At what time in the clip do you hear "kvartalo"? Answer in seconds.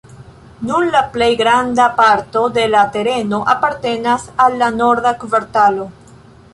5.25-5.89